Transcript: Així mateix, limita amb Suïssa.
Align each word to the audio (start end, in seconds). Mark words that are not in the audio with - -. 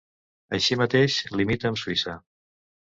Així 0.59 0.77
mateix, 0.83 1.19
limita 1.43 1.73
amb 1.73 1.85
Suïssa. 1.85 2.21